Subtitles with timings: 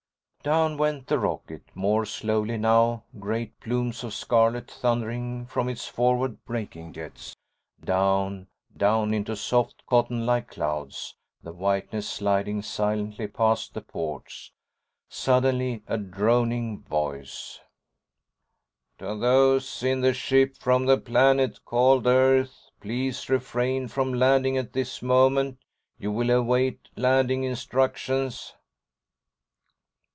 [0.51, 6.43] ————Down went the rocket, more slowly now, great plumes of scarlet thundering from its forward
[6.45, 7.35] braking jets.
[7.85, 14.51] Down, down into soft, cotton like clouds, the whiteness sliding silently past the ports.
[15.09, 17.59] Suddenly, a droning voice:
[18.97, 24.73] "To those in the ship from the planet called Earth: Please refrain from landing at
[24.73, 25.59] this moment.
[25.99, 28.55] You will await landing instructions."